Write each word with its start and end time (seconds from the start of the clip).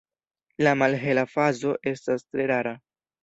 La 0.67 0.71
malhela 0.83 1.25
fazo 1.35 1.75
estas 1.93 2.25
tre 2.31 2.49
rara. 2.55 2.73